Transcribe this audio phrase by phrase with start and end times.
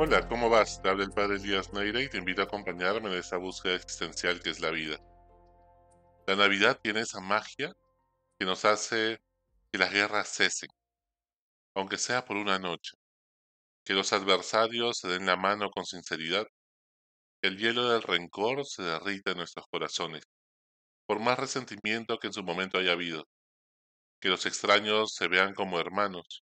[0.00, 0.80] Hola, ¿cómo vas?
[0.80, 4.40] Te habla el padre Elías Neira y te invito a acompañarme en esta búsqueda existencial
[4.40, 4.96] que es la vida.
[6.24, 7.72] La Navidad tiene esa magia
[8.38, 9.18] que nos hace
[9.72, 10.70] que las guerras cesen,
[11.74, 12.92] aunque sea por una noche,
[13.84, 16.46] que los adversarios se den la mano con sinceridad,
[17.42, 20.22] que el hielo del rencor se derrita en nuestros corazones,
[21.08, 23.24] por más resentimiento que en su momento haya habido,
[24.20, 26.44] que los extraños se vean como hermanos,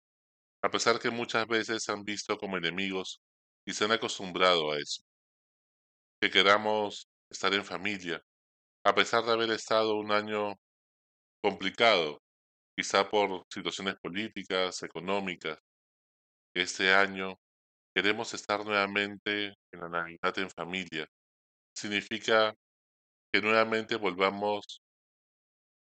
[0.61, 3.19] a pesar que muchas veces se han visto como enemigos
[3.65, 5.01] y se han acostumbrado a eso.
[6.21, 8.21] Que queramos estar en familia,
[8.83, 10.55] a pesar de haber estado un año
[11.41, 12.21] complicado,
[12.75, 15.57] quizá por situaciones políticas, económicas.
[16.55, 17.37] Este año
[17.95, 21.07] queremos estar nuevamente en la Navidad en familia.
[21.75, 22.53] Significa
[23.33, 24.81] que nuevamente volvamos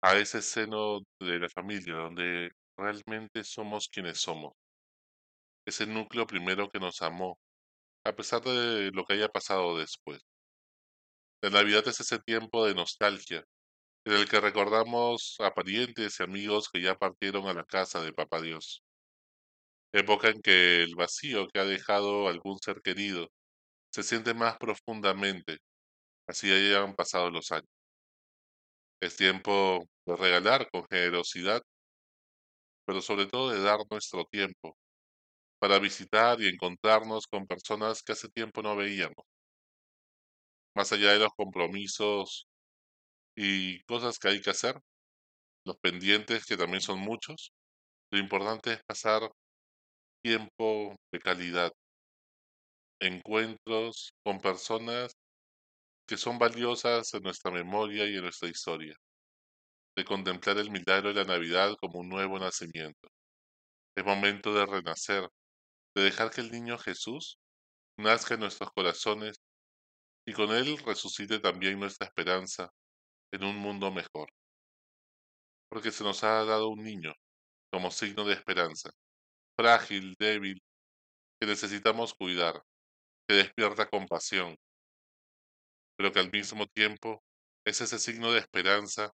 [0.01, 4.53] a ese seno de la familia, donde realmente somos quienes somos.
[5.65, 7.37] Ese núcleo primero que nos amó,
[8.05, 10.21] a pesar de lo que haya pasado después.
[11.41, 13.43] La Navidad es ese tiempo de nostalgia,
[14.05, 18.13] en el que recordamos a parientes y amigos que ya partieron a la casa de
[18.13, 18.83] Papá Dios.
[19.93, 23.29] Época en que el vacío que ha dejado algún ser querido
[23.93, 25.59] se siente más profundamente,
[26.27, 27.69] así hayan pasado los años.
[29.01, 31.61] Es tiempo de regalar con generosidad,
[32.85, 34.75] pero sobre todo de dar nuestro tiempo
[35.63, 39.25] para visitar y encontrarnos con personas que hace tiempo no veíamos.
[40.75, 42.47] Más allá de los compromisos
[43.33, 44.75] y cosas que hay que hacer,
[45.65, 47.53] los pendientes que también son muchos,
[48.11, 49.31] lo importante es pasar
[50.21, 51.71] tiempo de calidad,
[52.99, 55.13] encuentros con personas
[56.05, 58.97] que son valiosas en nuestra memoria y en nuestra historia,
[59.95, 63.07] de contemplar el milagro de la Navidad como un nuevo nacimiento.
[63.95, 65.29] Es momento de renacer,
[65.95, 67.37] de dejar que el niño Jesús
[67.97, 69.41] nazca en nuestros corazones
[70.25, 72.69] y con él resucite también nuestra esperanza
[73.31, 74.29] en un mundo mejor.
[75.69, 77.13] Porque se nos ha dado un niño
[77.71, 78.91] como signo de esperanza,
[79.57, 80.61] frágil, débil,
[81.39, 82.63] que necesitamos cuidar,
[83.27, 84.55] que despierta compasión,
[85.97, 87.23] pero que al mismo tiempo
[87.65, 89.11] es ese signo de esperanza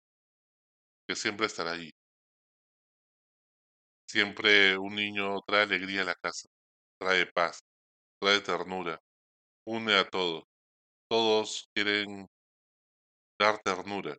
[1.06, 1.90] que siempre estará ahí.
[4.08, 6.48] Siempre un niño trae alegría a la casa,
[6.98, 7.60] trae paz,
[8.20, 9.00] trae ternura,
[9.66, 10.44] une a todos.
[11.10, 12.26] Todos quieren
[13.38, 14.16] dar ternura,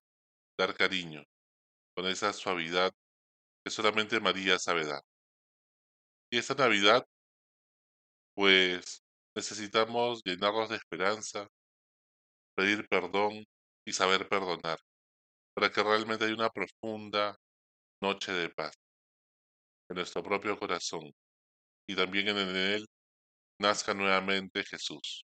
[0.58, 1.24] dar cariño,
[1.96, 2.92] con esa suavidad
[3.64, 5.02] que solamente María sabe dar.
[6.32, 7.06] Y esta Navidad,
[8.36, 9.02] pues
[9.36, 11.48] necesitamos llenarnos de esperanza,
[12.56, 13.44] pedir perdón
[13.86, 14.80] y saber perdonar,
[15.56, 17.36] para que realmente haya una profunda
[18.02, 18.76] noche de paz
[19.90, 21.12] en nuestro propio corazón
[21.88, 22.86] y también en él
[23.60, 25.26] nazca nuevamente Jesús.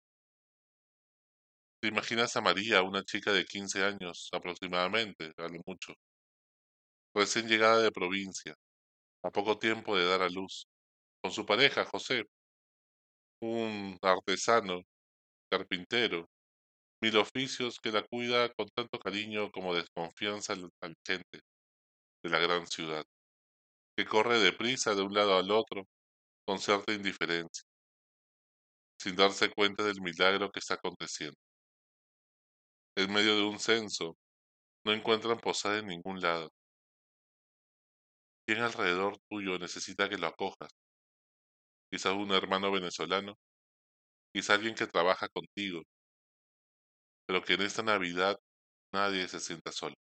[1.81, 5.94] ¿Te imaginas a María, una chica de 15 años aproximadamente, a lo mucho,
[7.15, 8.55] recién llegada de provincia,
[9.22, 10.67] a poco tiempo de dar a luz,
[11.22, 12.25] con su pareja, José,
[13.41, 14.83] un artesano,
[15.50, 16.28] carpintero,
[17.03, 20.71] mil oficios que la cuida con tanto cariño como desconfianza al,
[21.06, 21.41] gente
[22.23, 23.05] de la gran ciudad,
[23.97, 25.87] que corre deprisa de un lado al otro
[26.47, 27.65] con cierta indiferencia,
[29.01, 31.37] sin darse cuenta del milagro que está aconteciendo.
[32.97, 34.17] En medio de un censo,
[34.85, 36.51] no encuentran posada en ningún lado.
[38.47, 40.71] ¿Quién alrededor tuyo necesita que lo acojas?
[41.91, 43.35] Quizá un hermano venezolano,
[44.33, 45.83] quizá alguien que trabaja contigo,
[47.27, 48.39] pero que en esta Navidad
[48.93, 49.97] nadie se sienta solo.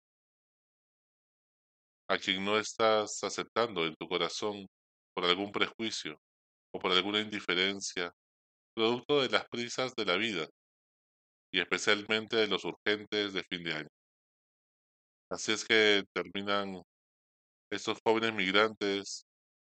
[2.09, 4.66] A quien no estás aceptando en tu corazón
[5.15, 6.19] por algún prejuicio
[6.74, 8.12] o por alguna indiferencia,
[8.74, 10.48] producto de las prisas de la vida
[11.52, 13.88] y especialmente de los urgentes de fin de año.
[15.30, 16.82] Así es que terminan
[17.71, 19.26] estos jóvenes migrantes,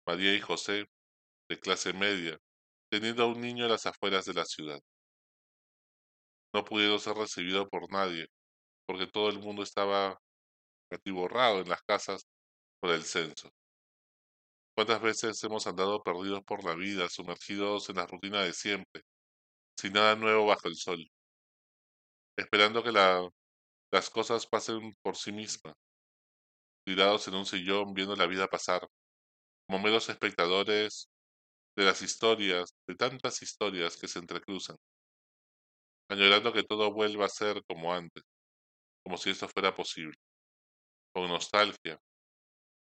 [0.08, 0.86] María y José,
[1.50, 2.38] de clase media,
[2.92, 4.80] teniendo a un niño a las afueras de la ciudad
[6.56, 8.28] no pudieron ser recibidos por nadie,
[8.88, 10.18] porque todo el mundo estaba
[10.90, 12.26] atiborrado en las casas
[12.80, 13.52] por el censo.
[14.76, 19.04] ¿Cuántas veces hemos andado perdidos por la vida, sumergidos en la rutina de siempre,
[19.80, 21.10] sin nada nuevo bajo el sol,
[22.38, 25.74] esperando que las cosas pasen por sí mismas,
[26.86, 28.88] tirados en un sillón viendo la vida pasar,
[29.68, 31.10] como meros espectadores
[31.78, 34.78] de las historias, de tantas historias que se entrecruzan?
[36.10, 38.24] añorando que todo vuelva a ser como antes,
[39.04, 40.16] como si esto fuera posible,
[41.14, 42.00] con nostalgia,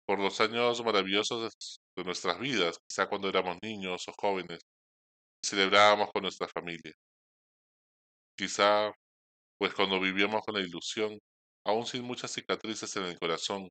[0.09, 1.53] por los años maravillosos
[1.95, 4.59] de nuestras vidas, quizá cuando éramos niños o jóvenes,
[5.43, 6.93] y celebrábamos con nuestra familia.
[8.35, 8.91] Quizá,
[9.59, 11.19] pues cuando vivíamos con la ilusión,
[11.63, 13.69] aún sin muchas cicatrices en el corazón,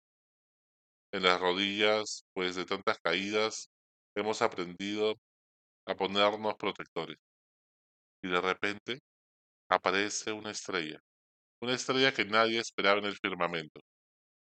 [1.12, 3.68] en las rodillas, pues de tantas caídas,
[4.16, 5.16] hemos aprendido
[5.88, 7.18] a ponernos protectores.
[8.22, 9.00] Y de repente
[9.68, 11.00] aparece una estrella,
[11.60, 13.80] una estrella que nadie esperaba en el firmamento,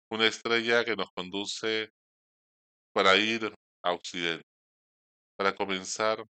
[0.10, 1.90] una estrella que nos conduce
[2.94, 3.54] para ir
[3.84, 4.46] a Occidente,
[5.38, 6.24] para comenzar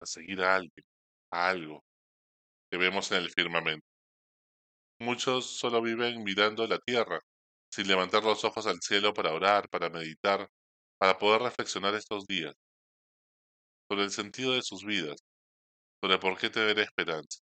[0.00, 0.84] a seguir a alguien,
[1.32, 1.82] a algo
[2.70, 3.86] que vemos en el firmamento.
[5.00, 7.20] Muchos solo viven mirando la tierra,
[7.72, 10.48] sin levantar los ojos al cielo para orar, para meditar,
[10.98, 12.54] para poder reflexionar estos días
[13.88, 15.20] sobre el sentido de sus vidas,
[16.02, 17.40] sobre por qué tener esperanza.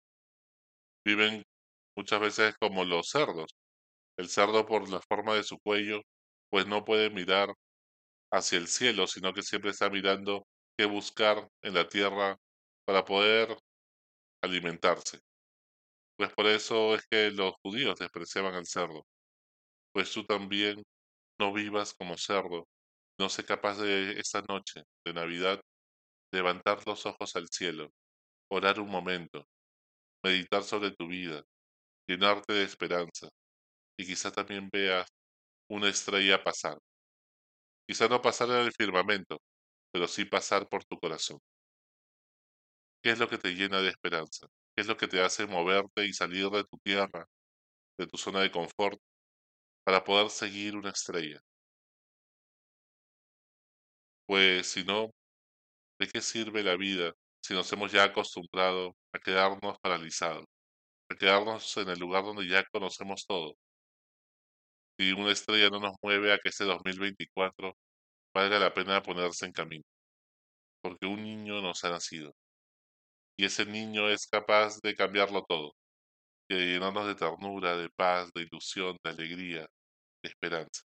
[1.05, 1.43] Viven
[1.97, 3.51] muchas veces como los cerdos.
[4.19, 6.03] El cerdo por la forma de su cuello,
[6.51, 7.55] pues no puede mirar
[8.33, 10.47] hacia el cielo, sino que siempre está mirando
[10.79, 12.37] qué buscar en la tierra
[12.87, 13.57] para poder
[14.43, 15.21] alimentarse.
[16.19, 19.07] Pues por eso es que los judíos despreciaban al cerdo.
[19.93, 20.83] Pues tú también
[21.41, 22.69] no vivas como cerdo,
[23.19, 25.61] no sé capaz de esta noche de Navidad
[26.33, 27.91] levantar los ojos al cielo,
[28.51, 29.47] orar un momento,
[30.25, 31.43] meditar sobre tu vida,
[32.09, 33.29] llenarte de esperanza
[33.99, 35.09] y quizá también veas
[35.71, 36.79] una estrella pasar.
[37.89, 39.41] Quizá no pasar en el firmamento,
[39.93, 41.39] pero sí pasar por tu corazón.
[43.03, 44.47] ¿Qué es lo que te llena de esperanza?
[44.75, 47.27] ¿Qué es lo que te hace moverte y salir de tu tierra,
[47.99, 49.01] de tu zona de confort,
[49.85, 51.41] para poder seguir una estrella?
[54.27, 55.11] Pues si no,
[56.01, 57.13] ¿de qué sirve la vida
[57.43, 60.47] si nos hemos ya acostumbrado a quedarnos paralizados,
[61.11, 63.57] a quedarnos en el lugar donde ya conocemos todo?
[64.99, 67.77] Si una estrella no nos mueve a que este 2024
[68.35, 69.85] valga la pena ponerse en camino,
[70.83, 72.35] porque un niño nos ha nacido.
[73.39, 75.73] Y ese niño es capaz de cambiarlo todo,
[76.49, 79.67] de llenarnos de ternura, de paz, de ilusión, de alegría,
[80.23, 80.83] de esperanza.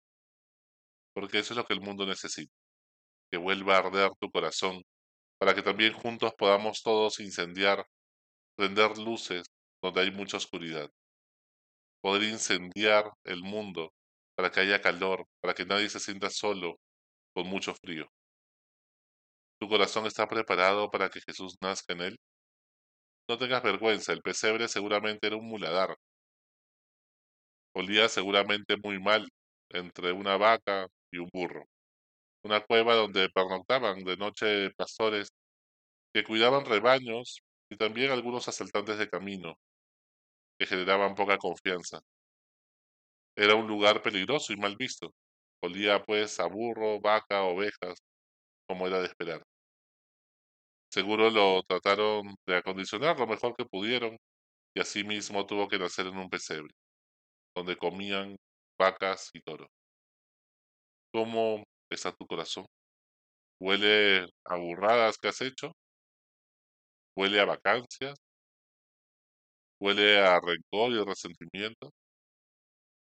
[1.14, 2.52] Porque eso es lo que el mundo necesita,
[3.30, 4.82] que vuelva a arder tu corazón,
[5.38, 7.86] para que también juntos podamos todos incendiar,
[8.56, 9.46] prender luces
[9.82, 10.90] donde hay mucha oscuridad,
[12.04, 13.90] poder incendiar el mundo
[14.36, 16.76] para que haya calor, para que nadie se sienta solo
[17.34, 18.06] con mucho frío.
[19.58, 22.16] ¿Tu corazón está preparado para que Jesús nazca en él?
[23.26, 25.96] No tengas vergüenza, el pesebre seguramente era un muladar.
[27.74, 29.26] Olía seguramente muy mal
[29.70, 31.64] entre una vaca y un burro.
[32.44, 35.30] Una cueva donde pernoctaban de noche pastores
[36.12, 37.40] que cuidaban rebaños
[37.70, 39.54] y también algunos asaltantes de camino
[40.58, 42.00] que generaban poca confianza.
[43.36, 45.14] Era un lugar peligroso y mal visto.
[45.62, 48.02] Olía pues a burro, vaca, ovejas,
[48.68, 49.42] como era de esperar.
[50.90, 54.16] Seguro lo trataron de acondicionar lo mejor que pudieron
[54.76, 56.72] y así mismo tuvo que nacer en un pesebre,
[57.56, 58.36] donde comían
[58.78, 59.68] vacas y toros.
[61.12, 62.66] ¿Cómo está tu corazón?
[63.60, 65.72] ¿Huele a burradas que has hecho?
[67.16, 68.14] ¿Huele a vacancias?
[69.80, 71.92] ¿Huele a rencor y resentimiento?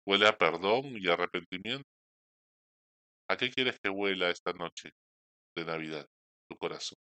[0.06, 1.88] ¿Huele a perdón y arrepentimiento?
[3.30, 4.90] ¿A qué quieres que huela esta noche
[5.56, 6.06] de Navidad
[6.48, 6.98] tu corazón?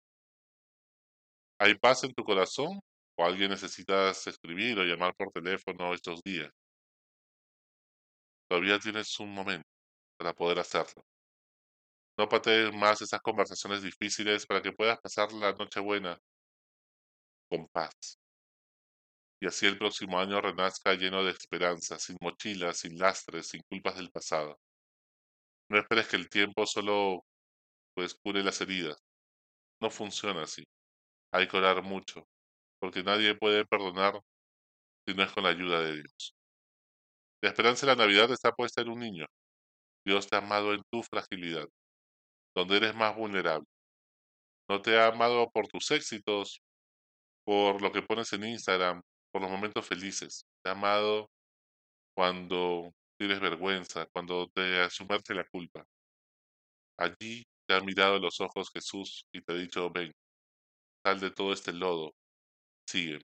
[1.60, 2.80] ¿Hay paz en tu corazón
[3.18, 6.52] o alguien necesitas escribir o llamar por teléfono estos días?
[8.50, 9.68] Todavía tienes un momento
[10.18, 11.04] para poder hacerlo.
[12.18, 16.20] No patees más esas conversaciones difíciles para que puedas pasar la noche buena
[17.50, 18.18] con paz.
[19.42, 23.96] Y así el próximo año renazca lleno de esperanza, sin mochilas, sin lastres, sin culpas
[23.98, 24.60] del pasado.
[25.70, 27.26] No esperes que el tiempo solo
[27.96, 28.98] pues cure las heridas.
[29.82, 30.64] No funciona así
[31.36, 32.28] hay que orar mucho,
[32.80, 34.22] porque nadie puede perdonar
[35.06, 36.34] si no es con la ayuda de Dios.
[37.44, 39.26] La esperanza de la Navidad está puesta en un niño.
[40.06, 41.68] Dios te ha amado en tu fragilidad,
[42.56, 43.68] donde eres más vulnerable.
[44.70, 46.62] No te ha amado por tus éxitos,
[47.44, 49.02] por lo que pones en Instagram,
[49.36, 50.46] por los momentos felices.
[50.64, 51.28] Te ha amado
[52.16, 55.84] cuando tienes vergüenza, cuando te sumerge la culpa.
[56.98, 60.14] Allí te ha mirado en los ojos Jesús y te ha dicho, ven,
[61.06, 62.14] sal de todo este lodo,
[62.88, 63.20] sigue.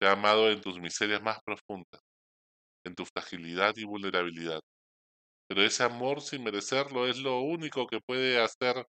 [0.00, 2.00] Te ha amado en tus miserias más profundas,
[2.86, 4.62] en tu fragilidad y vulnerabilidad.
[5.46, 8.86] Pero ese amor sin merecerlo es lo único que puede hacer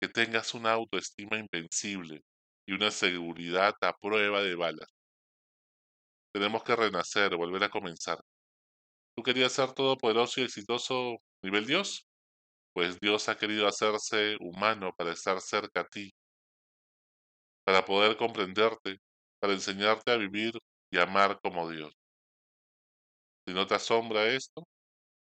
[0.00, 2.20] que tengas una autoestima invencible
[2.68, 4.88] y una seguridad a prueba de balas.
[6.34, 8.18] Tenemos que renacer, volver a comenzar.
[9.16, 12.06] ¿Tú querías ser todopoderoso y exitoso nivel Dios?
[12.74, 16.12] Pues Dios ha querido hacerse humano para estar cerca a ti
[17.64, 18.98] para poder comprenderte,
[19.40, 20.54] para enseñarte a vivir
[20.90, 21.92] y amar como Dios.
[23.46, 24.66] Si no te asombra esto,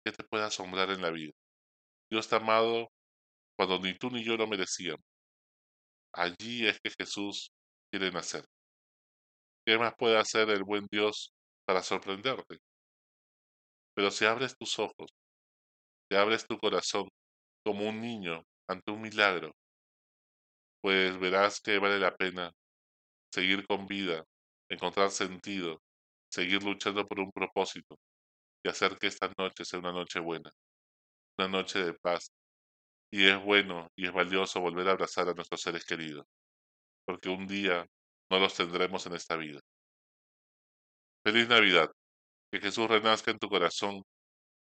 [0.05, 1.33] ¿qué te puede asombrar en la vida?
[2.11, 2.89] Dios te ha amado
[3.57, 5.05] cuando ni tú ni yo lo merecíamos.
[6.15, 7.51] Allí es que Jesús
[7.91, 8.45] quiere nacer.
[9.67, 11.33] ¿Qué más puede hacer el buen Dios
[11.67, 12.59] para sorprenderte?
[13.95, 15.11] Pero si abres tus ojos,
[16.11, 17.09] si abres tu corazón
[17.65, 19.53] como un niño ante un milagro,
[20.81, 22.51] pues verás que vale la pena
[23.33, 24.25] seguir con vida,
[24.71, 25.81] encontrar sentido,
[26.31, 27.97] seguir luchando por un propósito
[28.65, 30.51] y hacer que esta noche sea una noche buena,
[31.39, 32.31] una noche de paz.
[33.13, 36.27] Y es bueno y es valioso volver a abrazar a nuestros seres queridos,
[37.07, 37.87] porque un día
[38.31, 39.61] no los tendremos en esta vida.
[41.23, 41.91] Feliz Navidad,
[42.51, 44.03] que Jesús renazca en tu corazón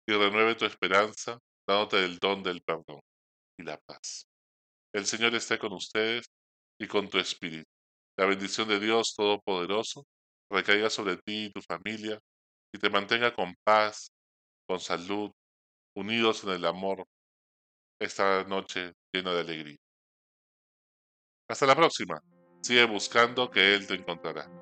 [0.08, 1.38] y renueve tu esperanza,
[1.68, 3.00] dándote el don del perdón
[3.60, 4.26] y la paz.
[4.94, 6.26] El Señor esté con ustedes
[6.80, 7.70] y con tu espíritu.
[8.18, 10.06] La bendición de Dios Todopoderoso
[10.52, 12.20] recaiga sobre ti y tu familia
[12.74, 14.12] y te mantenga con paz,
[14.68, 15.32] con salud,
[15.96, 17.06] unidos en el amor,
[18.00, 19.78] esta noche llena de alegría.
[21.50, 22.22] Hasta la próxima.
[22.62, 24.59] Sigue buscando que Él te encontrará.